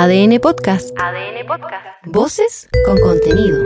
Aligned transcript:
ADN 0.00 0.38
Podcast. 0.38 0.96
ADN 0.96 1.44
Podcast. 1.44 1.84
Voces 2.04 2.68
con 2.86 3.00
contenido. 3.00 3.64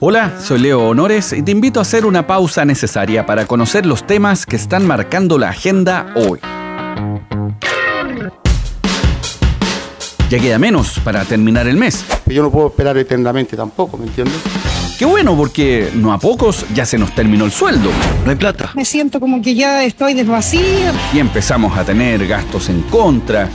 Hola, 0.00 0.40
soy 0.40 0.60
Leo 0.60 0.88
Honores 0.88 1.34
y 1.34 1.42
te 1.42 1.50
invito 1.50 1.78
a 1.78 1.82
hacer 1.82 2.06
una 2.06 2.26
pausa 2.26 2.64
necesaria 2.64 3.26
para 3.26 3.46
conocer 3.46 3.84
los 3.84 4.06
temas 4.06 4.46
que 4.46 4.56
están 4.56 4.86
marcando 4.86 5.36
la 5.36 5.50
agenda 5.50 6.10
hoy. 6.14 6.40
Ya 10.30 10.38
queda 10.38 10.58
menos 10.58 10.98
para 11.00 11.26
terminar 11.26 11.68
el 11.68 11.76
mes. 11.76 12.02
Yo 12.24 12.42
no 12.42 12.50
puedo 12.50 12.68
esperar 12.68 12.96
eternamente 12.96 13.58
tampoco, 13.58 13.98
¿me 13.98 14.06
entiendes? 14.06 14.40
Qué 14.98 15.04
bueno, 15.04 15.36
porque 15.36 15.90
no 15.94 16.12
a 16.12 16.18
pocos 16.18 16.64
ya 16.74 16.84
se 16.84 16.98
nos 16.98 17.14
terminó 17.14 17.44
el 17.44 17.50
sueldo. 17.50 17.90
No 18.24 18.30
hay 18.30 18.36
plata. 18.36 18.70
Me 18.74 18.84
siento 18.84 19.18
como 19.18 19.42
que 19.42 19.54
ya 19.54 19.82
estoy 19.84 20.14
desvacía. 20.14 20.92
Y 21.12 21.18
empezamos 21.18 21.76
a 21.76 21.84
tener 21.84 22.26
gastos 22.26 22.68
en 22.68 22.82
contra. 22.82 23.48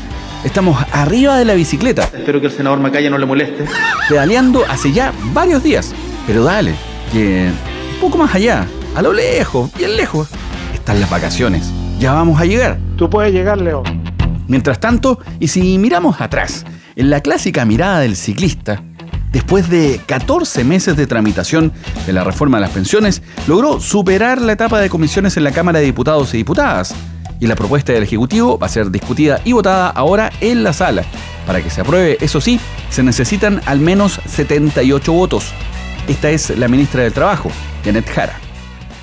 Estamos 0.43 0.83
arriba 0.91 1.37
de 1.37 1.45
la 1.45 1.53
bicicleta. 1.53 2.03
Espero 2.03 2.41
que 2.41 2.47
el 2.47 2.53
senador 2.53 2.79
Macaya 2.79 3.09
no 3.09 3.17
le 3.17 3.25
moleste. 3.25 3.65
Pedaleando 4.09 4.65
hace 4.67 4.91
ya 4.91 5.13
varios 5.33 5.63
días. 5.63 5.93
Pero 6.25 6.43
dale, 6.43 6.73
que 7.11 7.49
un 7.93 7.99
poco 8.01 8.17
más 8.17 8.35
allá, 8.35 8.67
a 8.95 9.01
lo 9.01 9.13
lejos, 9.13 9.71
bien 9.73 9.95
lejos, 9.95 10.27
están 10.73 10.99
las 10.99 11.09
vacaciones. 11.09 11.71
Ya 11.99 12.13
vamos 12.13 12.41
a 12.41 12.45
llegar. 12.45 12.77
Tú 12.97 13.09
puedes 13.09 13.33
llegar, 13.33 13.59
Leo. 13.59 13.83
Mientras 14.47 14.79
tanto, 14.79 15.19
y 15.39 15.47
si 15.47 15.77
miramos 15.77 16.19
atrás, 16.19 16.65
en 16.95 17.09
la 17.09 17.21
clásica 17.21 17.63
mirada 17.65 17.99
del 17.99 18.15
ciclista, 18.15 18.83
después 19.31 19.69
de 19.69 20.01
14 20.05 20.63
meses 20.63 20.95
de 20.97 21.07
tramitación 21.07 21.71
de 22.05 22.13
la 22.13 22.23
reforma 22.23 22.57
de 22.57 22.61
las 22.61 22.71
pensiones, 22.71 23.21
logró 23.47 23.79
superar 23.79 24.41
la 24.41 24.53
etapa 24.53 24.79
de 24.79 24.89
comisiones 24.89 25.37
en 25.37 25.43
la 25.43 25.51
Cámara 25.51 25.79
de 25.79 25.85
Diputados 25.85 26.33
y 26.33 26.37
Diputadas. 26.37 26.95
Y 27.39 27.47
la 27.47 27.55
propuesta 27.55 27.93
del 27.93 28.03
Ejecutivo 28.03 28.57
va 28.57 28.65
a 28.65 28.69
ser 28.69 28.89
discutida 28.89 29.41
y 29.43 29.51
votada 29.51 29.89
ahora 29.89 30.31
en 30.41 30.63
la 30.63 30.73
sala. 30.73 31.03
Para 31.45 31.61
que 31.61 31.69
se 31.69 31.81
apruebe, 31.81 32.17
eso 32.19 32.41
sí, 32.41 32.59
se 32.89 33.03
necesitan 33.03 33.61
al 33.65 33.79
menos 33.79 34.19
78 34.25 35.13
votos. 35.13 35.53
Esta 36.07 36.29
es 36.29 36.57
la 36.57 36.67
ministra 36.67 37.03
del 37.03 37.13
Trabajo, 37.13 37.51
Janet 37.85 38.09
Jara. 38.09 38.39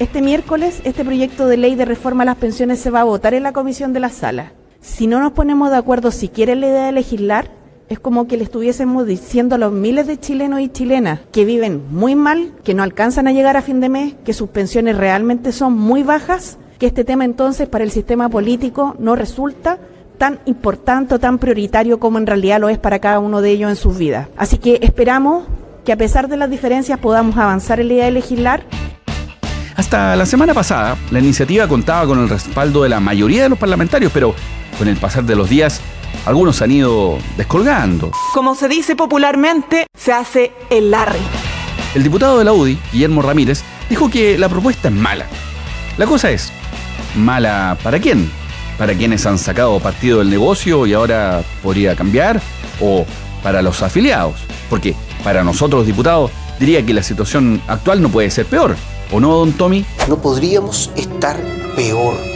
Este 0.01 0.23
miércoles 0.23 0.81
este 0.83 1.05
proyecto 1.05 1.47
de 1.47 1.57
ley 1.57 1.77
de 1.77 1.85
reforma 1.85 2.25
a 2.25 2.27
las 2.27 2.37
pensiones 2.37 2.81
se 2.81 2.91
va 2.91 3.03
a 3.03 3.05
votar 3.05 3.33
en 3.33 3.45
la 3.45 3.53
comisión 3.53 3.93
de 3.93 4.01
la 4.01 4.09
sala. 4.09 4.53
Si 4.81 5.07
no 5.07 5.21
nos 5.21 5.33
ponemos 5.33 5.71
de 5.71 5.77
acuerdo 5.77 6.11
si 6.11 6.29
quiere 6.29 6.57
la 6.57 6.67
idea 6.67 6.87
de 6.87 6.93
legislar, 6.93 7.49
es 7.89 7.99
como 7.99 8.27
que 8.27 8.37
le 8.37 8.45
estuviésemos 8.45 9.07
diciendo 9.07 9.55
a 9.55 9.59
los 9.59 9.73
miles 9.73 10.07
de 10.07 10.19
chilenos 10.19 10.61
y 10.61 10.69
chilenas 10.69 11.21
que 11.33 11.45
viven 11.45 11.83
muy 11.91 12.15
mal, 12.15 12.53
que 12.65 12.75
no 12.75 12.83
alcanzan 12.83 13.29
a 13.29 13.33
llegar 13.33 13.57
a 13.57 13.63
fin 13.63 13.81
de 13.81 13.89
mes, 13.89 14.15
que 14.25 14.33
sus 14.33 14.49
pensiones 14.49 14.97
realmente 14.97 15.53
son 15.53 15.75
muy 15.75 16.03
bajas, 16.03 16.59
que 16.79 16.87
este 16.87 17.05
tema 17.05 17.25
entonces 17.25 17.69
para 17.69 17.85
el 17.85 17.91
sistema 17.91 18.29
político 18.29 18.97
no 18.99 19.17
resulta 19.17 19.79
tan 20.19 20.39
importante 20.47 21.17
o 21.17 21.19
tan 21.19 21.39
prioritario 21.39 21.99
como 21.99 22.19
en 22.19 22.27
realidad 22.27 22.61
lo 22.61 22.69
es 22.69 22.79
para 22.79 23.01
cada 23.01 23.19
uno 23.19 23.41
de 23.41 23.51
ellos 23.51 23.71
en 23.71 23.77
sus 23.77 23.99
vidas. 23.99 24.29
Así 24.37 24.59
que 24.59 24.79
esperamos 24.83 25.45
que 25.85 25.93
a 25.93 25.97
pesar 25.97 26.29
de 26.29 26.37
las 26.37 26.51
diferencias 26.51 26.99
podamos 26.99 27.37
avanzar 27.37 27.81
en 27.81 27.89
la 27.89 27.95
idea 27.95 28.05
de 28.07 28.13
legislar 28.13 28.63
Hasta 29.77 30.17
la 30.17 30.25
semana 30.25 30.55
pasada, 30.55 30.97
la 31.11 31.19
iniciativa 31.19 31.69
contaba 31.69 32.07
con 32.07 32.21
el 32.21 32.29
respaldo 32.29 32.85
de 32.85 32.89
la 32.89 33.01
mayoría 33.01 33.43
de 33.43 33.49
los 33.51 33.59
parlamentarios, 33.59 34.11
pero 34.15 34.35
con 34.79 34.89
el 34.89 34.97
pasar 34.97 35.25
de 35.25 35.37
los 35.37 35.51
días, 35.51 35.81
algunos 36.27 36.63
han 36.63 36.71
ido 36.71 37.19
descolgando. 37.37 38.11
Como 38.33 38.55
se 38.55 38.69
dice 38.69 38.97
popularmente, 38.97 39.87
se 39.97 40.13
hace 40.13 40.53
el 40.71 40.91
Larry. 40.91 41.21
El 41.95 42.03
diputado 42.03 42.39
de 42.39 42.45
la 42.45 42.53
UDI, 42.53 42.79
Guillermo 42.93 43.23
Ramírez, 43.23 43.63
dijo 43.89 44.11
que 44.11 44.37
la 44.39 44.49
propuesta 44.49 44.89
es 44.89 44.95
mala. 44.95 45.27
La 45.97 46.07
cosa 46.07 46.31
es, 46.31 46.53
¿mala 47.15 47.77
para 47.83 48.01
quién? 48.01 48.31
¿Para 48.79 48.95
quienes 48.95 49.25
han 49.27 49.39
sacado 49.39 49.79
partido 49.79 50.19
del 50.19 50.31
negocio 50.31 50.87
y 50.87 50.93
ahora 50.93 51.43
podría 51.63 51.95
cambiar? 51.95 52.41
¿O 52.81 53.07
para 53.43 53.63
los 53.63 53.83
afiliados? 53.83 54.35
Porque 54.69 54.97
para 55.23 55.45
nosotros 55.45 55.81
los 55.81 55.87
diputados 55.87 56.33
diría 56.59 56.85
que 56.85 56.95
la 56.95 57.03
situación 57.03 57.63
actual 57.69 58.03
no 58.03 58.09
puede 58.09 58.31
ser 58.31 58.47
peor. 58.47 58.77
¿O 59.13 59.21
no, 59.21 59.37
don 59.37 59.53
Tommy? 59.53 59.85
No 60.09 60.21
podríamos 60.21 60.91
estar 60.97 61.41
peor. 61.77 62.34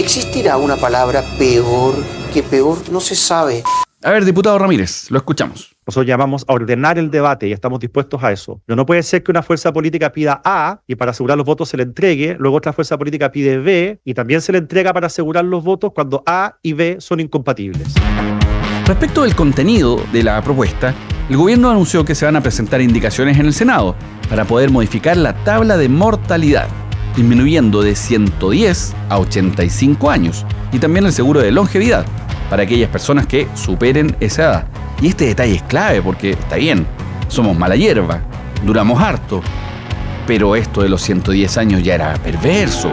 ¿Existirá 0.00 0.56
una 0.56 0.76
palabra 0.76 1.22
peor 1.38 1.94
que 2.32 2.42
peor? 2.42 2.78
No 2.90 3.00
se 3.00 3.14
sabe. 3.14 3.62
A 4.02 4.10
ver, 4.10 4.24
diputado 4.24 4.58
Ramírez, 4.58 5.10
lo 5.10 5.18
escuchamos. 5.18 5.76
Nosotros 5.86 6.06
llamamos 6.06 6.42
a 6.48 6.54
ordenar 6.54 6.98
el 6.98 7.10
debate 7.10 7.48
y 7.48 7.52
estamos 7.52 7.80
dispuestos 7.80 8.22
a 8.24 8.32
eso. 8.32 8.62
Pero 8.64 8.76
no 8.76 8.86
puede 8.86 9.02
ser 9.02 9.22
que 9.22 9.30
una 9.30 9.42
fuerza 9.42 9.74
política 9.74 10.10
pida 10.10 10.40
A 10.42 10.80
y 10.86 10.94
para 10.94 11.10
asegurar 11.10 11.36
los 11.36 11.44
votos 11.46 11.68
se 11.68 11.76
le 11.76 11.82
entregue, 11.82 12.34
luego 12.38 12.56
otra 12.56 12.72
fuerza 12.72 12.96
política 12.96 13.30
pide 13.30 13.58
B 13.58 14.00
y 14.02 14.14
también 14.14 14.40
se 14.40 14.52
le 14.52 14.58
entrega 14.58 14.94
para 14.94 15.08
asegurar 15.08 15.44
los 15.44 15.62
votos 15.62 15.92
cuando 15.94 16.22
A 16.24 16.56
y 16.62 16.72
B 16.72 16.96
son 16.98 17.20
incompatibles. 17.20 17.92
Respecto 18.86 19.24
del 19.24 19.36
contenido 19.36 20.02
de 20.14 20.22
la 20.22 20.42
propuesta, 20.42 20.94
el 21.28 21.36
gobierno 21.36 21.68
anunció 21.68 22.06
que 22.06 22.14
se 22.14 22.24
van 22.24 22.36
a 22.36 22.40
presentar 22.40 22.80
indicaciones 22.80 23.38
en 23.38 23.44
el 23.44 23.52
Senado 23.52 23.94
para 24.30 24.46
poder 24.46 24.70
modificar 24.70 25.18
la 25.18 25.34
tabla 25.44 25.76
de 25.76 25.90
mortalidad, 25.90 26.68
disminuyendo 27.16 27.82
de 27.82 27.94
110 27.94 28.94
a 29.08 29.18
85 29.18 30.10
años, 30.10 30.46
y 30.72 30.78
también 30.78 31.06
el 31.06 31.12
seguro 31.12 31.40
de 31.40 31.50
longevidad 31.50 32.06
para 32.48 32.64
aquellas 32.64 32.90
personas 32.90 33.26
que 33.26 33.48
superen 33.54 34.16
esa 34.20 34.42
edad. 34.42 34.66
Y 35.00 35.08
este 35.08 35.26
detalle 35.26 35.54
es 35.54 35.62
clave 35.62 36.02
porque 36.02 36.30
está 36.32 36.56
bien, 36.56 36.86
somos 37.28 37.56
mala 37.56 37.76
hierba, 37.76 38.20
duramos 38.64 39.00
harto, 39.00 39.40
pero 40.26 40.56
esto 40.56 40.82
de 40.82 40.88
los 40.88 41.02
110 41.02 41.56
años 41.58 41.82
ya 41.82 41.94
era 41.94 42.14
perverso. 42.14 42.90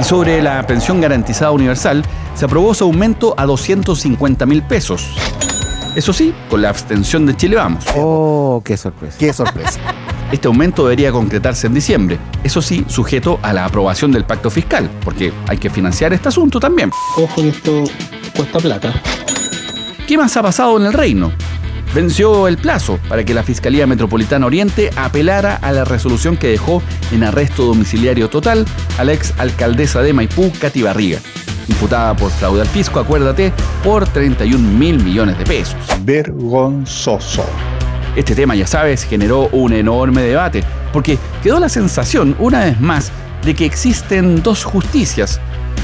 Y 0.00 0.04
sobre 0.04 0.42
la 0.42 0.66
pensión 0.66 1.00
garantizada 1.00 1.50
universal, 1.50 2.04
se 2.34 2.44
aprobó 2.44 2.74
su 2.74 2.84
aumento 2.84 3.34
a 3.36 3.46
250 3.46 4.44
mil 4.46 4.62
pesos. 4.62 5.16
Eso 5.96 6.12
sí, 6.12 6.34
con 6.50 6.60
la 6.60 6.68
abstención 6.68 7.24
de 7.24 7.34
Chile 7.34 7.56
Vamos. 7.56 7.84
Oh, 7.96 8.60
qué 8.62 8.76
sorpresa. 8.76 9.16
Qué 9.18 9.32
sorpresa. 9.32 9.80
Este 10.32 10.48
aumento 10.48 10.84
debería 10.84 11.12
concretarse 11.12 11.68
en 11.68 11.74
diciembre, 11.74 12.18
eso 12.42 12.60
sí, 12.60 12.84
sujeto 12.88 13.38
a 13.42 13.52
la 13.52 13.64
aprobación 13.64 14.10
del 14.10 14.24
pacto 14.24 14.50
fiscal, 14.50 14.90
porque 15.04 15.32
hay 15.46 15.58
que 15.58 15.70
financiar 15.70 16.12
este 16.12 16.28
asunto 16.28 16.58
también. 16.58 16.90
Ojo, 17.16 17.42
esto 17.42 17.84
cuesta 18.34 18.58
plata. 18.58 18.92
¿Qué 20.06 20.18
más 20.18 20.36
ha 20.36 20.42
pasado 20.42 20.78
en 20.78 20.86
el 20.86 20.92
reino? 20.92 21.32
Venció 21.94 22.48
el 22.48 22.58
plazo 22.58 22.98
para 23.08 23.24
que 23.24 23.34
la 23.34 23.44
Fiscalía 23.44 23.86
Metropolitana 23.86 24.46
Oriente 24.46 24.90
apelara 24.96 25.56
a 25.56 25.70
la 25.72 25.84
resolución 25.84 26.36
que 26.36 26.48
dejó 26.48 26.82
en 27.12 27.22
arresto 27.22 27.64
domiciliario 27.64 28.28
total 28.28 28.66
a 28.98 29.04
la 29.04 29.12
ex 29.12 29.32
alcaldesa 29.38 30.02
de 30.02 30.12
Maipú, 30.12 30.52
Cati 30.60 30.82
Barriga, 30.82 31.20
imputada 31.68 32.14
por 32.16 32.32
fraude 32.32 32.62
al 32.62 32.68
fisco, 32.68 32.98
acuérdate, 32.98 33.52
por 33.84 34.06
31 34.08 34.58
mil 34.58 35.02
millones 35.02 35.38
de 35.38 35.44
pesos. 35.44 35.76
Vergonzoso. 36.04 37.44
Este 38.16 38.34
tema, 38.34 38.54
ya 38.54 38.66
sabes, 38.66 39.04
generó 39.04 39.48
un 39.52 39.74
enorme 39.74 40.22
debate, 40.22 40.64
porque 40.92 41.18
quedó 41.42 41.60
la 41.60 41.68
sensación, 41.68 42.34
una 42.38 42.64
vez 42.64 42.80
más, 42.80 43.12
de 43.44 43.54
que 43.54 43.66
existen 43.66 44.42
dos 44.42 44.64
justicias, 44.64 45.38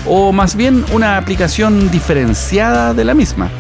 o 0.07 0.33
más 0.33 0.57
bien 0.57 0.85
una 0.93 1.19
aplicación 1.19 1.91
diferenciada 1.91 2.95
de 2.95 3.05
la 3.05 3.13
misma. 3.13 3.51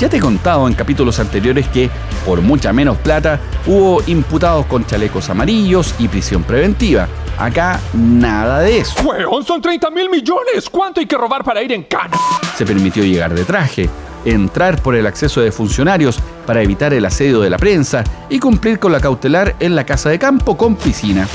Ya 0.00 0.08
te 0.08 0.16
he 0.16 0.20
contado 0.20 0.66
en 0.66 0.74
capítulos 0.74 1.20
anteriores 1.20 1.68
que, 1.68 1.88
por 2.26 2.42
mucha 2.42 2.72
menos 2.72 2.98
plata, 2.98 3.38
hubo 3.64 4.02
imputados 4.08 4.66
con 4.66 4.84
chalecos 4.84 5.30
amarillos 5.30 5.94
y 6.00 6.08
prisión 6.08 6.42
preventiva. 6.42 7.06
Acá 7.38 7.78
nada 7.92 8.60
de 8.60 8.78
eso. 8.78 9.00
¡Weón, 9.02 9.44
son 9.44 9.62
30 9.62 9.90
mil 9.90 10.10
millones! 10.10 10.68
¿Cuánto 10.68 10.98
hay 10.98 11.06
que 11.06 11.16
robar 11.16 11.44
para 11.44 11.62
ir 11.62 11.72
en 11.72 11.84
cana? 11.84 12.16
Se 12.56 12.66
permitió 12.66 13.04
llegar 13.04 13.32
de 13.34 13.44
traje, 13.44 13.88
entrar 14.24 14.80
por 14.82 14.94
el 14.94 15.06
acceso 15.06 15.40
de 15.40 15.52
funcionarios 15.52 16.18
para 16.46 16.62
evitar 16.62 16.92
el 16.94 17.04
asedio 17.04 17.40
de 17.40 17.50
la 17.50 17.58
prensa 17.58 18.04
y 18.28 18.38
cumplir 18.38 18.78
con 18.78 18.92
la 18.92 19.00
cautelar 19.00 19.56
en 19.60 19.74
la 19.74 19.84
casa 19.84 20.10
de 20.10 20.18
campo 20.18 20.56
con 20.56 20.76
piscina. 20.76 21.28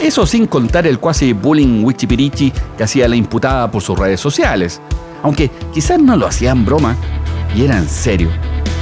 Eso 0.00 0.26
sin 0.26 0.46
contar 0.46 0.86
el 0.86 0.98
cuasi 0.98 1.32
bullying 1.32 1.84
wichipirichi 1.84 2.52
que 2.76 2.82
hacía 2.82 3.06
la 3.06 3.14
imputada 3.14 3.70
por 3.70 3.82
sus 3.82 3.96
redes 3.96 4.20
sociales. 4.20 4.80
Aunque 5.22 5.48
quizás 5.72 6.00
no 6.00 6.16
lo 6.16 6.26
hacían 6.26 6.64
broma 6.64 6.96
y 7.54 7.64
era 7.64 7.78
en 7.78 7.88
serio. 7.88 8.28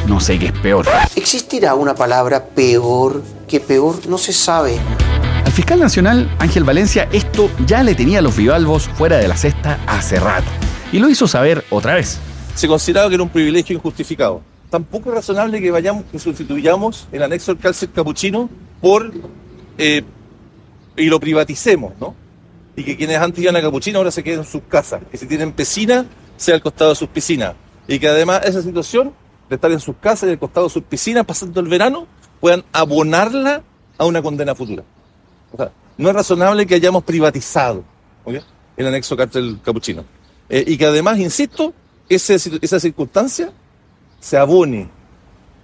No 0.06 0.18
sé 0.18 0.38
qué 0.38 0.46
es 0.46 0.52
peor. 0.52 0.86
¿Existirá 1.14 1.74
una 1.74 1.94
palabra 1.94 2.42
peor 2.42 3.22
que 3.46 3.60
peor? 3.60 4.06
No 4.08 4.16
se 4.16 4.32
sabe. 4.32 4.78
Al 5.44 5.52
fiscal 5.52 5.78
nacional 5.78 6.34
Ángel 6.38 6.64
Valencia 6.64 7.06
esto 7.12 7.50
ya 7.66 7.82
le 7.82 7.94
tenía 7.94 8.22
los 8.22 8.36
bivalvos 8.36 8.88
fuera 8.88 9.18
de 9.18 9.28
la 9.28 9.36
cesta 9.36 9.78
hace 9.86 10.18
rato. 10.18 10.50
Y 10.90 11.00
lo 11.00 11.10
hizo 11.10 11.28
saber 11.28 11.64
otra 11.68 11.96
vez. 11.96 12.18
Se 12.54 12.68
consideraba 12.68 13.08
que 13.08 13.14
era 13.14 13.22
un 13.22 13.28
privilegio 13.28 13.76
injustificado. 13.76 14.42
Tampoco 14.70 15.10
es 15.10 15.16
razonable 15.16 15.60
que 15.60 15.70
vayamos, 15.70 16.04
que 16.10 16.18
sustituyamos 16.18 17.08
el 17.10 17.22
anexo 17.22 17.52
del 17.52 17.62
cárcel 17.62 17.90
capuchino 17.92 18.48
por 18.80 19.12
eh, 19.78 20.02
y 20.96 21.06
lo 21.06 21.18
privaticemos, 21.18 21.94
¿no? 22.00 22.14
Y 22.76 22.84
que 22.84 22.96
quienes 22.96 23.18
antes 23.18 23.42
iban 23.42 23.56
a 23.56 23.60
capuchino 23.60 23.98
ahora 23.98 24.10
se 24.10 24.22
queden 24.22 24.40
en 24.40 24.46
sus 24.46 24.62
casas, 24.62 25.02
que 25.10 25.16
si 25.16 25.26
tienen 25.26 25.52
piscina, 25.52 26.06
sea 26.36 26.54
al 26.54 26.62
costado 26.62 26.90
de 26.90 26.96
sus 26.96 27.08
piscinas. 27.08 27.54
Y 27.88 27.98
que 27.98 28.08
además 28.08 28.42
esa 28.44 28.62
situación 28.62 29.12
de 29.48 29.56
estar 29.56 29.72
en 29.72 29.80
sus 29.80 29.96
casas 29.96 30.28
y 30.28 30.32
al 30.32 30.38
costado 30.38 30.66
de 30.66 30.72
sus 30.72 30.84
piscinas 30.84 31.26
pasando 31.26 31.60
el 31.60 31.66
verano, 31.66 32.06
puedan 32.38 32.64
abonarla 32.72 33.62
a 33.98 34.04
una 34.06 34.22
condena 34.22 34.54
futura. 34.54 34.84
O 35.52 35.56
sea, 35.56 35.72
no 35.98 36.08
es 36.08 36.14
razonable 36.14 36.66
que 36.66 36.76
hayamos 36.76 37.02
privatizado 37.02 37.84
el 38.76 38.86
anexo 38.86 39.16
cárcel 39.16 39.58
capuchino. 39.62 40.04
eh, 40.48 40.64
y 40.66 40.78
que 40.78 40.86
además, 40.86 41.18
insisto, 41.18 41.74
ese, 42.10 42.36
esa 42.60 42.80
circunstancia 42.80 43.52
se 44.20 44.36
abone 44.36 44.88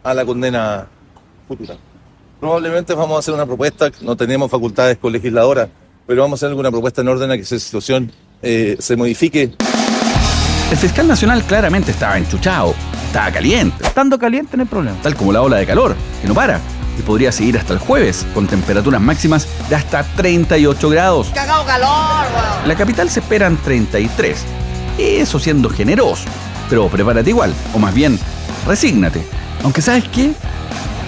a 0.03 0.15
la 0.15 0.25
condena 0.25 0.87
futura. 1.49 1.77
Probablemente 2.41 2.95
vamos 2.95 3.17
a 3.17 3.19
hacer 3.19 3.35
una 3.35 3.47
propuesta, 3.47 3.91
no 4.03 4.17
tenemos 4.17 4.51
facultades 4.51 4.99
colegisladoras, 4.99 5.69
pero 6.07 6.23
vamos 6.23 6.37
a 6.37 6.39
hacer 6.41 6.51
alguna 6.51 6.71
propuesta 6.71 7.01
en 7.01 7.09
orden 7.09 7.31
a 7.31 7.37
que 7.37 7.43
esa 7.43 7.59
situación 7.59 8.13
eh, 8.43 8.77
se 8.79 8.97
modifique. 8.97 9.55
El 10.71 10.77
fiscal 10.77 11.09
nacional 11.09 11.43
claramente 11.45 11.91
estaba 11.91 12.19
enchuchado, 12.19 12.75
estaba 13.07 13.31
caliente. 13.33 13.85
Estando 13.85 14.19
caliente 14.19 14.57
no 14.57 14.63
hay 14.63 14.69
problema. 14.69 14.97
Tal 15.03 15.17
como 15.17 15.33
la 15.33 15.43
ola 15.43 15.57
de 15.57 15.67
calor, 15.67 15.97
que 16.21 16.29
no 16.29 16.35
para. 16.35 16.61
Y 16.99 17.03
podría 17.03 17.33
seguir 17.33 17.59
hasta 17.59 17.73
el 17.73 17.79
jueves, 17.79 18.27
con 18.33 18.47
temperaturas 18.47 19.01
máximas 19.01 19.49
de 19.69 19.77
hasta 19.77 20.03
38 20.03 20.89
grados. 20.89 21.29
¡Cagado 21.35 21.65
calor, 21.67 22.27
En 22.63 22.69
la 22.69 22.75
capital 22.75 23.11
se 23.11 23.21
esperan 23.21 23.57
33. 23.59 24.45
Eso 24.99 25.39
siendo 25.39 25.69
generoso. 25.69 26.25
Pero 26.69 26.89
prepárate 26.89 27.31
igual, 27.31 27.55
o 27.75 27.79
más 27.79 27.95
bien, 27.95 28.19
resígnate. 28.67 29.23
Aunque 29.63 29.83
sabes 29.83 30.05
qué, 30.09 30.33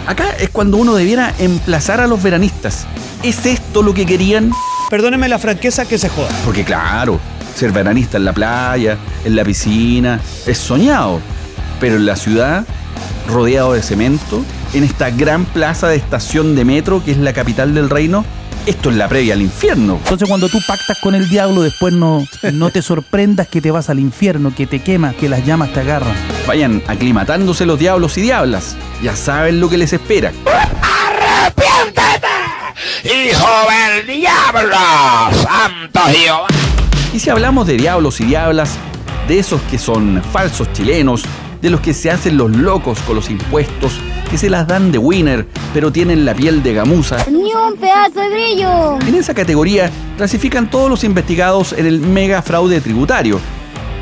acá 0.06 0.30
es 0.38 0.50
cuando 0.50 0.76
uno 0.76 0.94
debiera 0.94 1.34
emplazar 1.38 2.00
a 2.00 2.06
los 2.06 2.22
veranistas. 2.22 2.86
¿Es 3.22 3.46
esto 3.46 3.82
lo 3.82 3.94
que 3.94 4.06
querían? 4.06 4.52
Perdóneme 4.90 5.28
la 5.28 5.38
franqueza 5.38 5.86
que 5.86 5.98
se 5.98 6.08
joda. 6.08 6.28
Porque 6.44 6.64
claro, 6.64 7.18
ser 7.54 7.72
veranista 7.72 8.16
en 8.16 8.24
la 8.24 8.32
playa, 8.32 8.96
en 9.24 9.36
la 9.36 9.44
piscina, 9.44 10.20
es 10.46 10.58
soñado. 10.58 11.20
Pero 11.80 11.96
en 11.96 12.06
la 12.06 12.16
ciudad, 12.16 12.64
rodeado 13.28 13.72
de 13.72 13.82
cemento, 13.82 14.44
en 14.72 14.84
esta 14.84 15.10
gran 15.10 15.44
plaza 15.44 15.88
de 15.88 15.96
estación 15.96 16.54
de 16.54 16.64
metro 16.64 17.02
que 17.04 17.12
es 17.12 17.18
la 17.18 17.32
capital 17.32 17.74
del 17.74 17.90
reino, 17.90 18.24
esto 18.68 18.90
es 18.90 18.96
la 18.96 19.08
previa 19.08 19.32
al 19.32 19.40
infierno. 19.40 19.98
Entonces 20.02 20.28
cuando 20.28 20.48
tú 20.48 20.58
pactas 20.66 20.98
con 20.98 21.14
el 21.14 21.28
diablo, 21.30 21.62
después 21.62 21.94
no, 21.94 22.24
no 22.52 22.70
te 22.70 22.82
sorprendas 22.82 23.48
que 23.48 23.62
te 23.62 23.70
vas 23.70 23.88
al 23.88 23.98
infierno, 23.98 24.54
que 24.54 24.66
te 24.66 24.80
quema, 24.80 25.14
que 25.14 25.28
las 25.28 25.46
llamas 25.46 25.72
te 25.72 25.80
agarran. 25.80 26.14
Vayan 26.46 26.82
aclimatándose 26.86 27.64
los 27.64 27.78
diablos 27.78 28.18
y 28.18 28.22
diablas. 28.22 28.76
Ya 29.02 29.16
saben 29.16 29.58
lo 29.58 29.70
que 29.70 29.78
les 29.78 29.94
espera. 29.94 30.32
¡Arrepiéntete! 30.82 32.26
¡Hijo 33.04 33.48
del 33.70 34.06
diablo! 34.06 34.76
¡Santo 35.42 36.00
Jehová! 36.12 36.48
Y 37.14 37.20
si 37.20 37.30
hablamos 37.30 37.66
de 37.66 37.78
diablos 37.78 38.20
y 38.20 38.26
diablas, 38.26 38.76
de 39.28 39.38
esos 39.38 39.62
que 39.62 39.78
son 39.78 40.22
falsos 40.30 40.70
chilenos, 40.74 41.22
de 41.62 41.70
los 41.70 41.80
que 41.80 41.94
se 41.94 42.10
hacen 42.10 42.36
los 42.36 42.50
locos 42.50 42.98
con 43.00 43.16
los 43.16 43.30
impuestos, 43.30 43.94
que 44.30 44.38
se 44.38 44.50
las 44.50 44.66
dan 44.66 44.92
de 44.92 44.98
winner, 44.98 45.46
pero 45.72 45.90
tienen 45.90 46.24
la 46.24 46.34
piel 46.34 46.62
de 46.62 46.74
gamuza. 46.74 47.24
¡Ni 47.30 47.52
un 47.54 47.76
pedazo 47.76 48.20
de 48.20 48.30
brillo! 48.30 48.98
En 49.00 49.14
esa 49.14 49.34
categoría 49.34 49.90
clasifican 50.16 50.70
todos 50.70 50.90
los 50.90 51.04
investigados 51.04 51.72
en 51.72 51.86
el 51.86 52.00
mega 52.00 52.42
fraude 52.42 52.80
tributario, 52.80 53.40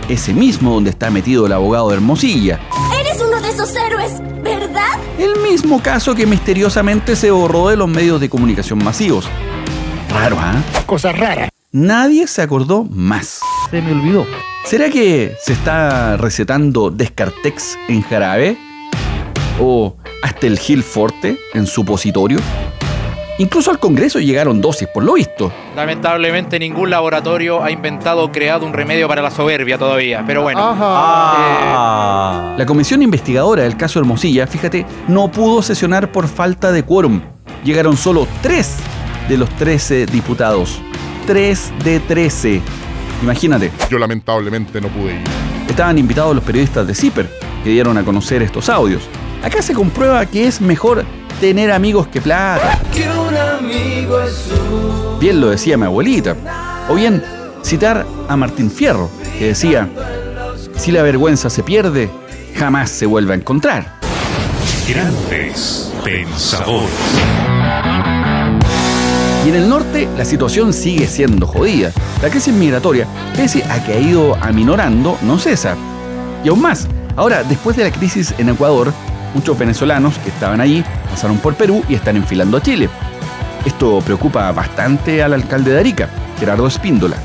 ese 0.09 0.33
mismo 0.33 0.75
donde 0.75 0.91
está 0.91 1.11
metido 1.11 1.47
el 1.47 1.53
abogado 1.53 1.89
de 1.91 1.97
Hermosilla. 1.97 2.61
Eres 3.01 3.21
uno 3.21 3.41
de 3.41 3.49
esos 3.49 3.75
héroes, 3.75 4.15
¿verdad? 4.43 4.99
El 5.19 5.41
mismo 5.41 5.83
caso 5.83 6.15
que 6.15 6.27
misteriosamente 6.27 7.17
se 7.17 7.31
borró 7.31 7.69
de 7.69 7.77
los 7.77 7.89
medios 7.89 8.21
de 8.21 8.29
comunicación 8.29 8.83
masivos. 8.83 9.29
Raro, 10.13 10.37
¿ah? 10.41 10.55
Cosa 10.87 11.13
rara. 11.13 11.49
Nadie 11.73 12.27
se 12.27 12.43
acordó 12.43 12.85
más. 12.85 13.41
Se 13.71 13.83
me 13.83 13.93
olvidó. 13.93 14.27
¿Será 14.65 14.89
que 14.91 15.37
se 15.41 15.53
está 15.53 16.17
recetando 16.17 16.91
Descartex 16.91 17.79
en 17.89 18.03
jarabe? 18.03 18.57
¿O 19.61 19.97
hasta 20.23 20.47
el 20.47 20.59
Gil 20.59 20.83
Forte 20.83 21.39
en 21.55 21.67
supositorio? 21.67 22.39
Incluso 23.39 23.71
al 23.71 23.79
Congreso 23.79 24.19
llegaron 24.19 24.63
dosis, 24.63 24.89
por 24.89 25.05
lo 25.05 25.15
visto. 25.15 25.53
Lamentablemente 25.75 26.59
ningún 26.59 26.89
laboratorio 26.89 27.63
ha 27.63 27.71
inventado 27.71 28.25
o 28.25 28.33
creado 28.33 28.65
un 28.65 28.73
remedio 28.73 29.09
para 29.09 29.21
la 29.21 29.31
soberbia 29.31 29.77
todavía, 29.77 30.25
pero 30.27 30.41
bueno. 30.43 30.59
Ah. 30.63 32.55
La 32.57 32.65
comisión 32.65 33.03
investigadora 33.03 33.65
del 33.65 33.77
caso 33.77 33.99
Hermosilla, 33.99 34.47
fíjate, 34.47 34.87
no 35.09 35.31
pudo 35.31 35.61
sesionar 35.63 36.13
por 36.13 36.29
falta 36.29 36.73
de 36.73 36.83
quórum. 36.83 37.21
Llegaron 37.63 37.99
solo 37.99 38.27
tres 38.43 38.79
de 39.29 39.37
los 39.37 39.51
13 39.51 40.07
diputados. 40.07 40.81
3 41.27 41.73
de 41.85 42.01
13. 42.01 42.63
Imagínate. 43.23 43.71
Yo 43.91 43.99
lamentablemente 43.99 44.81
no 44.81 44.89
pude 44.89 45.15
ir. 45.15 45.25
Estaban 45.69 45.99
invitados 45.99 46.35
los 46.35 46.45
periodistas 46.45 46.87
de 46.87 46.95
CIPER, 46.95 47.29
que 47.65 47.71
dieron 47.71 47.99
a 47.99 48.05
conocer 48.05 48.41
estos 48.43 48.71
audios. 48.71 49.03
Acá 49.43 49.63
se 49.63 49.75
comprueba 49.75 50.25
que 50.27 50.47
es 50.47 50.61
mejor 50.61 51.05
tener 51.41 51.71
amigos 51.71 52.09
que 52.09 52.21
plata. 52.21 52.81
Que 52.93 53.09
un 53.09 53.37
amigo 53.37 54.21
es 54.21 54.33
su... 54.33 55.19
Bien 55.21 55.41
lo 55.41 55.51
decía 55.51 55.77
mi 55.77 55.85
abuelita. 55.85 56.37
O 56.89 56.95
bien 56.95 57.23
citar 57.63 58.07
a 58.29 58.37
Martín 58.37 58.71
Fierro, 58.71 59.11
que 59.39 59.49
decía, 59.49 59.89
si 60.77 60.93
la 60.93 61.03
vergüenza 61.03 61.51
se 61.51 61.63
pierde, 61.63 62.11
jamás 62.57 62.91
se 62.91 63.07
vuelve 63.07 63.33
a 63.33 63.37
encontrar. 63.37 63.97
Grandes 64.89 65.93
pensadores. 66.05 66.91
Y 69.45 69.49
en 69.49 69.55
el 69.55 69.69
norte 69.69 70.09
la 70.17 70.25
situación 70.25 70.73
sigue 70.73 71.07
siendo 71.07 71.47
jodida. 71.47 71.93
La 72.23 72.31
crisis 72.31 72.53
migratoria, 72.53 73.07
pese 73.37 73.63
a 73.65 73.85
que 73.85 73.93
ha 73.93 74.01
ido 74.01 74.35
aminorando, 74.37 75.19
no 75.23 75.39
cesa. 75.39 75.77
Y 76.45 76.49
aún 76.49 76.61
más, 76.61 76.89
ahora 77.17 77.43
después 77.43 77.77
de 77.77 77.85
la 77.85 77.91
crisis 77.91 78.35
en 78.39 78.49
Ecuador, 78.49 78.93
muchos 79.35 79.59
venezolanos 79.59 80.19
que 80.19 80.31
estaban 80.31 80.61
allí 80.61 80.85
pasaron 81.11 81.39
por 81.39 81.55
Perú 81.55 81.83
y 81.89 81.95
están 81.95 82.17
enfilando 82.17 82.57
a 82.57 82.63
Chile. 82.63 82.89
Esto 83.65 84.01
preocupa 84.05 84.53
bastante 84.53 85.23
al 85.23 85.35
alcalde 85.35 85.73
de 85.73 85.81
Arica, 85.81 86.09
Gerardo 86.39 86.67
Espíndola. 86.67 87.17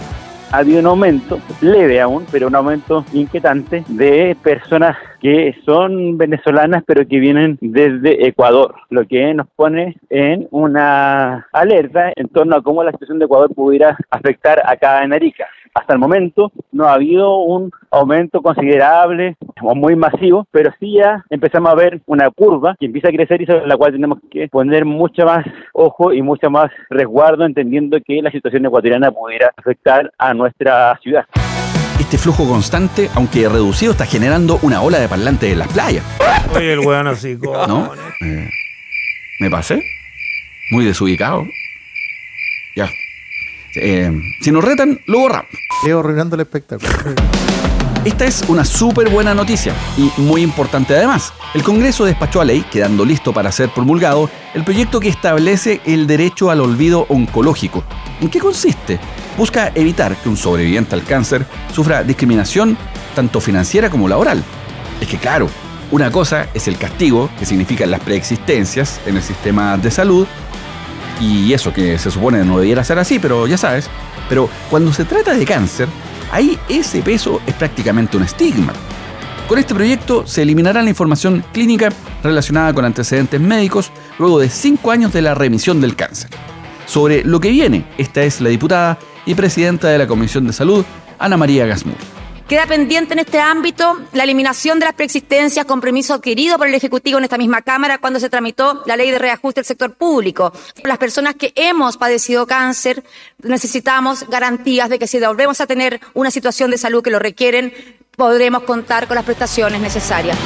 Ha 0.51 0.57
habido 0.57 0.79
un 0.79 0.87
aumento, 0.87 1.39
leve 1.61 2.01
aún, 2.01 2.25
pero 2.29 2.47
un 2.47 2.55
aumento 2.55 3.05
inquietante 3.13 3.85
de 3.87 4.35
personas 4.43 4.97
que 5.21 5.55
son 5.63 6.17
venezolanas 6.17 6.83
pero 6.85 7.07
que 7.07 7.19
vienen 7.19 7.57
desde 7.61 8.27
Ecuador, 8.27 8.75
lo 8.89 9.07
que 9.07 9.33
nos 9.33 9.47
pone 9.55 9.95
en 10.09 10.47
una 10.51 11.47
alerta 11.53 12.11
en 12.15 12.27
torno 12.27 12.57
a 12.57 12.63
cómo 12.63 12.83
la 12.83 12.91
situación 12.91 13.19
de 13.19 13.25
Ecuador 13.25 13.53
pudiera 13.53 13.97
afectar 14.09 14.61
acá 14.65 15.03
en 15.03 15.13
Arica. 15.13 15.47
Hasta 15.73 15.93
el 15.93 15.99
momento 15.99 16.51
no 16.71 16.85
ha 16.85 16.93
habido 16.93 17.37
un 17.37 17.71
aumento 17.91 18.41
considerable 18.41 19.37
o 19.61 19.73
muy 19.73 19.95
masivo, 19.95 20.45
pero 20.51 20.71
sí 20.79 20.97
ya 20.97 21.23
empezamos 21.29 21.71
a 21.71 21.75
ver 21.75 22.01
una 22.07 22.29
curva 22.29 22.75
que 22.77 22.87
empieza 22.87 23.07
a 23.07 23.11
crecer 23.11 23.41
y 23.41 23.45
sobre 23.45 23.67
la 23.67 23.77
cual 23.77 23.93
tenemos 23.93 24.19
que 24.29 24.49
poner 24.49 24.83
mucho 24.83 25.25
más 25.25 25.45
ojo 25.73 26.11
y 26.11 26.21
mucho 26.21 26.49
más 26.49 26.71
resguardo, 26.89 27.45
entendiendo 27.45 27.97
que 28.05 28.21
la 28.21 28.31
situación 28.31 28.65
ecuatoriana 28.65 29.11
pudiera 29.11 29.53
afectar 29.55 30.11
a 30.17 30.33
nuestra 30.33 30.97
ciudad. 31.01 31.25
Este 31.99 32.17
flujo 32.17 32.45
constante, 32.45 33.09
aunque 33.15 33.47
reducido, 33.47 33.93
está 33.93 34.05
generando 34.05 34.59
una 34.63 34.81
ola 34.81 34.99
de 34.99 35.07
parlantes 35.07 35.53
en 35.53 35.59
las 35.59 35.71
playas. 35.71 36.03
Oye, 36.53 36.73
el 36.73 36.79
weón 36.79 37.07
así, 37.07 37.37
¿No? 37.67 37.93
Eh, 38.25 38.49
¿Me 39.39 39.49
pasé? 39.49 39.81
Muy 40.71 40.83
desubicado. 40.83 41.45
Ya. 42.75 42.89
Eh, 43.75 44.11
si 44.41 44.51
nos 44.51 44.63
retan, 44.63 44.99
lo 45.05 45.19
borramos. 45.19 45.49
Leo 45.83 45.99
arruinando 45.99 46.35
el 46.35 46.41
espectáculo. 46.41 46.91
Esta 48.05 48.25
es 48.25 48.43
una 48.47 48.65
súper 48.65 49.09
buena 49.09 49.33
noticia 49.33 49.73
y 49.97 50.11
muy 50.21 50.41
importante 50.41 50.95
además. 50.95 51.33
El 51.53 51.63
Congreso 51.63 52.05
despachó 52.05 52.41
a 52.41 52.45
ley, 52.45 52.63
quedando 52.71 53.03
listo 53.03 53.33
para 53.33 53.51
ser 53.51 53.69
promulgado, 53.69 54.29
el 54.53 54.63
proyecto 54.63 54.99
que 54.99 55.09
establece 55.09 55.81
el 55.85 56.07
derecho 56.07 56.49
al 56.51 56.61
olvido 56.61 57.05
oncológico. 57.09 57.83
¿En 58.19 58.29
qué 58.29 58.39
consiste? 58.39 58.99
Busca 59.37 59.71
evitar 59.73 60.15
que 60.17 60.29
un 60.29 60.37
sobreviviente 60.37 60.95
al 60.95 61.03
cáncer 61.03 61.45
sufra 61.73 62.03
discriminación 62.03 62.77
tanto 63.15 63.39
financiera 63.39 63.89
como 63.89 64.07
laboral. 64.07 64.43
Es 64.99 65.07
que 65.07 65.17
claro, 65.17 65.47
una 65.91 66.11
cosa 66.11 66.47
es 66.53 66.67
el 66.67 66.77
castigo, 66.77 67.29
que 67.37 67.45
significan 67.45 67.91
las 67.91 68.01
preexistencias 68.01 68.99
en 69.05 69.17
el 69.17 69.23
sistema 69.23 69.77
de 69.77 69.91
salud, 69.91 70.27
y 71.19 71.53
eso 71.53 71.71
que 71.71 71.99
se 71.99 72.09
supone 72.09 72.43
no 72.43 72.59
debiera 72.59 72.83
ser 72.83 72.97
así, 72.97 73.19
pero 73.19 73.45
ya 73.45 73.57
sabes. 73.57 73.89
Pero 74.31 74.49
cuando 74.69 74.93
se 74.93 75.03
trata 75.03 75.33
de 75.33 75.43
cáncer, 75.43 75.89
ahí 76.31 76.57
ese 76.69 77.01
peso 77.01 77.41
es 77.45 77.53
prácticamente 77.53 78.15
un 78.15 78.23
estigma. 78.23 78.71
Con 79.45 79.59
este 79.59 79.75
proyecto 79.75 80.25
se 80.25 80.43
eliminará 80.43 80.81
la 80.81 80.89
información 80.89 81.43
clínica 81.51 81.89
relacionada 82.23 82.73
con 82.73 82.85
antecedentes 82.85 83.41
médicos 83.41 83.91
luego 84.17 84.39
de 84.39 84.49
cinco 84.49 84.91
años 84.91 85.11
de 85.11 85.21
la 85.21 85.33
remisión 85.33 85.81
del 85.81 85.97
cáncer. 85.97 86.29
Sobre 86.85 87.25
lo 87.25 87.41
que 87.41 87.49
viene, 87.49 87.85
esta 87.97 88.23
es 88.23 88.39
la 88.39 88.47
diputada 88.47 88.97
y 89.25 89.35
presidenta 89.35 89.89
de 89.89 89.97
la 89.97 90.07
Comisión 90.07 90.47
de 90.47 90.53
Salud, 90.53 90.85
Ana 91.19 91.35
María 91.35 91.65
Gasmur. 91.65 92.10
Queda 92.51 92.65
pendiente 92.65 93.13
en 93.13 93.19
este 93.19 93.39
ámbito 93.39 94.01
la 94.11 94.25
eliminación 94.25 94.77
de 94.77 94.83
las 94.83 94.93
preexistencias, 94.93 95.65
compromiso 95.65 96.15
adquirido 96.15 96.57
por 96.57 96.67
el 96.67 96.73
Ejecutivo 96.73 97.17
en 97.17 97.23
esta 97.23 97.37
misma 97.37 97.61
Cámara 97.61 97.99
cuando 97.99 98.19
se 98.19 98.29
tramitó 98.29 98.83
la 98.85 98.97
ley 98.97 99.09
de 99.09 99.19
reajuste 99.19 99.61
del 99.61 99.65
sector 99.65 99.93
público. 99.93 100.51
Las 100.83 100.97
personas 100.97 101.35
que 101.35 101.53
hemos 101.55 101.95
padecido 101.95 102.45
cáncer 102.45 103.05
necesitamos 103.41 104.25
garantías 104.27 104.89
de 104.89 104.99
que 104.99 105.07
si 105.07 105.17
volvemos 105.17 105.61
a 105.61 105.65
tener 105.65 106.01
una 106.13 106.29
situación 106.29 106.71
de 106.71 106.77
salud 106.77 107.01
que 107.01 107.09
lo 107.09 107.19
requieren, 107.19 107.73
podremos 108.17 108.63
contar 108.63 109.07
con 109.07 109.15
las 109.15 109.23
prestaciones 109.23 109.79
necesarias. 109.79 110.37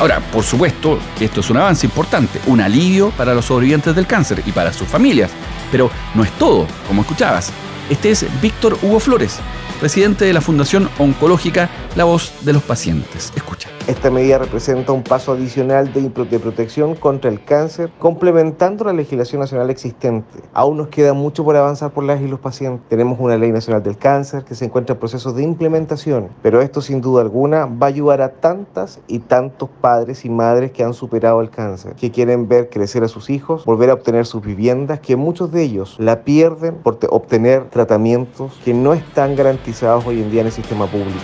Ahora, 0.00 0.18
por 0.32 0.42
supuesto 0.42 0.98
esto 1.20 1.42
es 1.42 1.48
un 1.48 1.58
avance 1.58 1.86
importante, 1.86 2.40
un 2.46 2.60
alivio 2.60 3.10
para 3.10 3.34
los 3.34 3.44
sobrevivientes 3.44 3.94
del 3.94 4.08
cáncer 4.08 4.42
y 4.46 4.50
para 4.50 4.72
sus 4.72 4.88
familias. 4.88 5.30
Pero 5.70 5.92
no 6.12 6.24
es 6.24 6.32
todo, 6.40 6.66
como 6.88 7.02
escuchabas. 7.02 7.52
Este 7.88 8.10
es 8.10 8.26
Víctor 8.42 8.76
Hugo 8.82 8.98
Flores, 8.98 9.38
presidente 9.76 10.24
de 10.24 10.32
la 10.32 10.40
Fundación 10.40 10.88
Oncológica 10.98 11.70
La 11.94 12.04
Voz 12.04 12.32
de 12.42 12.52
los 12.52 12.62
Pacientes. 12.62 13.32
Escucha. 13.36 13.75
Esta 13.86 14.10
medida 14.10 14.38
representa 14.38 14.90
un 14.90 15.04
paso 15.04 15.30
adicional 15.30 15.92
de, 15.92 16.10
protección 16.10 16.96
contra 16.96 17.30
el 17.30 17.44
cáncer, 17.44 17.92
complementando 18.00 18.82
la 18.82 18.92
legislación 18.92 19.40
nacional 19.40 19.70
existente. 19.70 20.40
Aún 20.52 20.78
nos 20.78 20.88
queda 20.88 21.12
mucho 21.12 21.44
por 21.44 21.54
avanzar 21.54 21.92
por 21.92 22.02
las 22.02 22.20
y 22.20 22.26
los 22.26 22.40
pacientes. 22.40 22.88
Tenemos 22.88 23.20
una 23.20 23.36
ley 23.36 23.52
nacional 23.52 23.84
del 23.84 23.96
cáncer 23.96 24.42
que 24.42 24.56
se 24.56 24.64
encuentra 24.64 24.94
en 24.94 24.98
proceso 24.98 25.32
de 25.32 25.44
implementación, 25.44 26.30
pero 26.42 26.62
esto 26.62 26.80
sin 26.80 27.00
duda 27.00 27.22
alguna 27.22 27.66
va 27.66 27.86
a 27.86 27.90
ayudar 27.90 28.22
a 28.22 28.30
tantas 28.30 28.98
y 29.06 29.20
tantos 29.20 29.68
padres 29.80 30.24
y 30.24 30.30
madres 30.30 30.72
que 30.72 30.82
han 30.82 30.92
superado 30.92 31.40
el 31.40 31.50
cáncer, 31.50 31.94
que 31.94 32.10
quieren 32.10 32.48
ver 32.48 32.70
crecer 32.70 33.04
a 33.04 33.08
sus 33.08 33.30
hijos, 33.30 33.64
volver 33.64 33.90
a 33.90 33.94
obtener 33.94 34.26
sus 34.26 34.42
viviendas, 34.42 34.98
que 34.98 35.14
muchos 35.14 35.52
de 35.52 35.62
ellos 35.62 35.94
la 36.00 36.24
pierden 36.24 36.74
por 36.74 36.98
obtener 37.08 37.70
tratamientos 37.70 38.60
que 38.64 38.74
no 38.74 38.94
están 38.94 39.36
garantizados 39.36 40.04
hoy 40.06 40.22
en 40.22 40.32
día 40.32 40.40
en 40.40 40.48
el 40.48 40.52
sistema 40.52 40.88
público. 40.88 41.20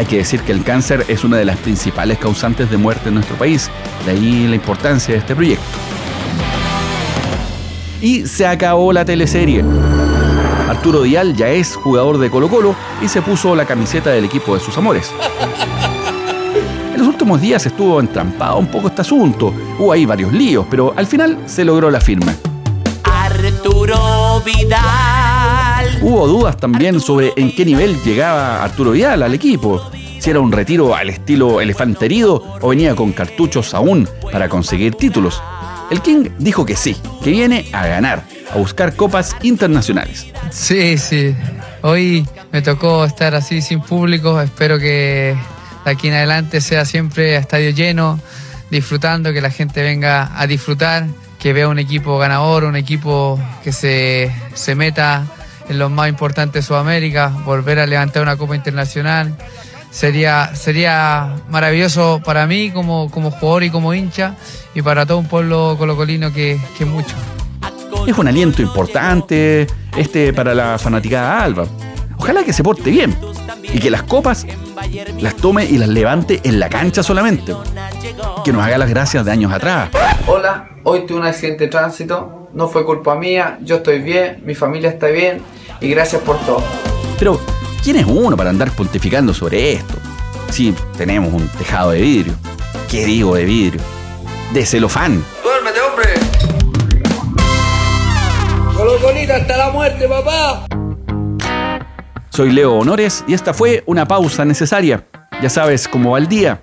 Hay 0.00 0.06
que 0.06 0.16
decir 0.16 0.40
que 0.40 0.52
el 0.52 0.64
cáncer 0.64 1.04
es 1.08 1.24
una 1.24 1.36
de 1.36 1.44
las 1.44 1.58
principales 1.58 2.16
causantes 2.16 2.70
de 2.70 2.78
muerte 2.78 3.10
en 3.10 3.16
nuestro 3.16 3.36
país, 3.36 3.70
de 4.06 4.12
ahí 4.12 4.48
la 4.48 4.54
importancia 4.54 5.12
de 5.12 5.18
este 5.18 5.34
proyecto. 5.34 5.62
Y 8.00 8.26
se 8.26 8.46
acabó 8.46 8.94
la 8.94 9.04
teleserie. 9.04 9.62
Arturo 10.70 11.02
Dial 11.02 11.36
ya 11.36 11.50
es 11.50 11.76
jugador 11.76 12.16
de 12.16 12.30
Colo 12.30 12.48
Colo 12.48 12.74
y 13.02 13.08
se 13.08 13.20
puso 13.20 13.54
la 13.54 13.66
camiseta 13.66 14.08
del 14.08 14.24
equipo 14.24 14.54
de 14.54 14.60
sus 14.60 14.74
amores. 14.78 15.12
En 16.94 16.98
los 16.98 17.06
últimos 17.06 17.38
días 17.38 17.66
estuvo 17.66 18.00
entrampado 18.00 18.56
un 18.56 18.68
poco 18.68 18.88
este 18.88 19.02
asunto. 19.02 19.52
Hubo 19.78 19.92
ahí 19.92 20.06
varios 20.06 20.32
líos, 20.32 20.64
pero 20.70 20.94
al 20.96 21.06
final 21.06 21.36
se 21.44 21.62
logró 21.62 21.90
la 21.90 22.00
firma. 22.00 22.34
Arturo 23.04 24.42
Vidal. 24.46 24.99
Hubo 26.10 26.26
dudas 26.26 26.56
también 26.56 26.98
sobre 26.98 27.32
en 27.36 27.54
qué 27.54 27.64
nivel 27.64 28.02
llegaba 28.02 28.64
Arturo 28.64 28.90
Vidal 28.90 29.22
al 29.22 29.32
equipo. 29.32 29.92
Si 30.18 30.28
era 30.28 30.40
un 30.40 30.50
retiro 30.50 30.96
al 30.96 31.08
estilo 31.08 31.60
elefante 31.60 32.06
herido 32.06 32.58
o 32.60 32.70
venía 32.70 32.96
con 32.96 33.12
cartuchos 33.12 33.74
aún 33.74 34.08
para 34.32 34.48
conseguir 34.48 34.96
títulos. 34.96 35.40
El 35.88 36.02
King 36.02 36.30
dijo 36.36 36.66
que 36.66 36.74
sí, 36.74 36.96
que 37.22 37.30
viene 37.30 37.66
a 37.72 37.86
ganar, 37.86 38.24
a 38.52 38.56
buscar 38.56 38.96
copas 38.96 39.36
internacionales. 39.42 40.26
Sí, 40.50 40.98
sí. 40.98 41.32
Hoy 41.82 42.26
me 42.50 42.60
tocó 42.60 43.04
estar 43.04 43.36
así 43.36 43.62
sin 43.62 43.80
público. 43.80 44.40
Espero 44.40 44.80
que 44.80 45.36
de 45.84 45.90
aquí 45.92 46.08
en 46.08 46.14
adelante 46.14 46.60
sea 46.60 46.86
siempre 46.86 47.36
a 47.36 47.38
estadio 47.38 47.70
lleno, 47.70 48.18
disfrutando, 48.68 49.32
que 49.32 49.40
la 49.40 49.50
gente 49.50 49.80
venga 49.80 50.32
a 50.36 50.48
disfrutar, 50.48 51.06
que 51.38 51.52
vea 51.52 51.68
un 51.68 51.78
equipo 51.78 52.18
ganador, 52.18 52.64
un 52.64 52.74
equipo 52.74 53.38
que 53.62 53.70
se, 53.70 54.34
se 54.54 54.74
meta 54.74 55.24
en 55.70 55.78
los 55.78 55.90
más 55.90 56.08
importantes 56.08 56.64
de 56.64 56.66
Sudamérica, 56.66 57.32
volver 57.44 57.78
a 57.78 57.86
levantar 57.86 58.22
una 58.22 58.36
copa 58.36 58.56
internacional. 58.56 59.36
Sería, 59.90 60.54
sería 60.54 61.36
maravilloso 61.48 62.20
para 62.24 62.46
mí 62.46 62.70
como, 62.70 63.08
como 63.10 63.30
jugador 63.30 63.62
y 63.62 63.70
como 63.70 63.94
hincha 63.94 64.34
y 64.74 64.82
para 64.82 65.06
todo 65.06 65.18
un 65.18 65.26
pueblo 65.26 65.76
colocolino 65.78 66.32
que, 66.32 66.60
que 66.76 66.84
mucho. 66.84 67.14
Es 68.06 68.18
un 68.18 68.26
aliento 68.26 68.62
importante 68.62 69.68
este 69.96 70.32
para 70.32 70.54
la 70.54 70.76
fanaticada 70.76 71.42
Alba. 71.42 71.66
Ojalá 72.18 72.42
que 72.42 72.52
se 72.52 72.64
porte 72.64 72.90
bien 72.90 73.16
y 73.62 73.78
que 73.78 73.90
las 73.90 74.02
copas 74.02 74.46
las 75.20 75.36
tome 75.36 75.64
y 75.64 75.78
las 75.78 75.88
levante 75.88 76.40
en 76.42 76.58
la 76.58 76.68
cancha 76.68 77.04
solamente. 77.04 77.54
Que 78.44 78.52
nos 78.52 78.64
haga 78.64 78.76
las 78.76 78.90
gracias 78.90 79.24
de 79.24 79.30
años 79.30 79.52
atrás. 79.52 79.90
Hola, 80.26 80.68
hoy 80.82 81.06
tuve 81.06 81.20
un 81.20 81.26
accidente 81.26 81.64
de 81.64 81.70
tránsito, 81.70 82.48
no 82.54 82.66
fue 82.66 82.84
culpa 82.84 83.14
mía, 83.14 83.58
yo 83.62 83.76
estoy 83.76 84.00
bien, 84.00 84.42
mi 84.44 84.56
familia 84.56 84.90
está 84.90 85.06
bien 85.08 85.59
y 85.80 85.88
gracias 85.90 86.22
por 86.22 86.38
todo. 86.40 86.62
Pero, 87.18 87.40
¿quién 87.82 87.96
es 87.96 88.06
uno 88.06 88.36
para 88.36 88.50
andar 88.50 88.70
pontificando 88.72 89.34
sobre 89.34 89.72
esto? 89.72 89.94
Si 90.50 90.74
tenemos 90.96 91.32
un 91.32 91.48
tejado 91.48 91.90
de 91.92 92.00
vidrio. 92.00 92.34
¿Qué 92.90 93.04
digo 93.04 93.34
de 93.36 93.44
vidrio? 93.44 93.80
De 94.52 94.66
celofán. 94.66 95.24
¡Duérmete, 95.42 95.80
hombre! 95.80 96.08
¡Colocolita 98.76 99.36
hasta 99.36 99.56
la 99.56 99.70
muerte, 99.70 100.08
papá! 100.08 100.66
Soy 102.30 102.50
Leo 102.50 102.74
Honores 102.74 103.24
y 103.26 103.34
esta 103.34 103.52
fue 103.54 103.82
una 103.86 104.06
pausa 104.06 104.44
necesaria. 104.44 105.06
Ya 105.42 105.50
sabes 105.50 105.86
cómo 105.88 106.12
va 106.12 106.18
el 106.18 106.28
día. 106.28 106.62